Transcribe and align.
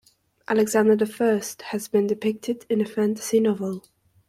Alexander 0.47 0.95
the 0.95 1.05
First 1.05 1.61
has 1.61 1.87
been 1.87 2.07
depicted 2.07 2.65
in 2.71 2.81
a 2.81 2.85
fantasy 2.85 3.39
novel. 3.39 3.83